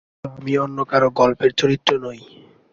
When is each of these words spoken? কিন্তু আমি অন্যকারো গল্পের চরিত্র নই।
কিন্তু 0.11 0.29
আমি 0.33 0.53
অন্যকারো 0.65 1.07
গল্পের 1.19 1.51
চরিত্র 1.59 1.91
নই। 2.05 2.19